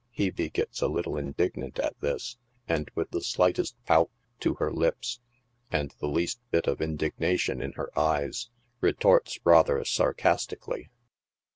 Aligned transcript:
Hebe 0.17 0.51
gets 0.51 0.81
a 0.81 0.87
little 0.87 1.15
indignant 1.15 1.77
at 1.77 1.95
this, 1.99 2.35
and 2.67 2.89
with 2.95 3.11
the 3.11 3.21
slightest 3.21 3.75
pout 3.85 4.09
to 4.39 4.55
her 4.55 4.73
lips, 4.73 5.19
and 5.69 5.93
the 5.99 6.07
least 6.07 6.39
bit 6.49 6.65
of 6.65 6.81
indignation 6.81 7.61
in 7.61 7.73
her 7.73 7.91
eyes, 7.95 8.49
retorts 8.81 9.37
rather 9.43 9.85
sarcastically. 9.85 10.89